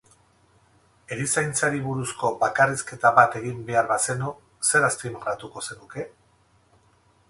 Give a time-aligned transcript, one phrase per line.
[1.15, 4.35] Erizaintzari buruzko bakarrizketa bat egin behar bazenu,
[4.73, 6.13] zer azpimarratuko zenuke?